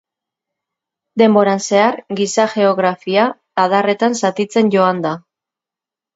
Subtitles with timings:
[1.21, 3.27] Denboran zehar, giza geografia
[3.67, 5.15] adarretan zatitzen joan da.